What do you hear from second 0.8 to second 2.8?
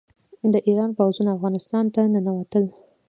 پوځونه افغانستان ته ننوتل.